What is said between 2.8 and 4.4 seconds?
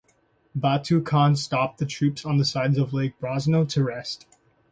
Lake Brosno to rest.